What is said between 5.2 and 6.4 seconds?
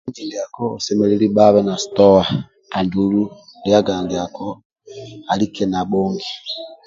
alike na bhongi